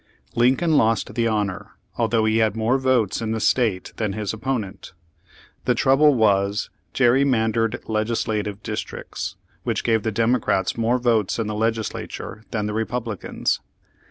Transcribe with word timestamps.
Lincoln 0.33 0.77
lost 0.77 1.13
the 1.13 1.27
honor, 1.27 1.73
although 1.95 2.25
he 2.25 2.37
had 2.37 2.55
more 2.57 2.79
votes 2.79 3.21
in 3.21 3.33
the 3.33 3.39
state 3.39 3.93
than 3.97 4.13
his 4.13 4.33
opponent. 4.33 4.93
The 5.65 5.75
trouble 5.75 6.15
was 6.15 6.71
gerrymand 6.91 7.53
ered 7.53 7.87
legislative 7.87 8.63
districts, 8.63 9.35
which 9.61 9.83
gave 9.83 10.01
the 10.01 10.11
Demo 10.11 10.39
crats 10.39 10.75
more 10.75 10.97
votes 10.97 11.37
in 11.37 11.45
the 11.45 11.53
Legislature 11.53 12.41
than 12.49 12.65
the 12.65 12.73
Re 12.73 12.85
publicans. 12.85 13.59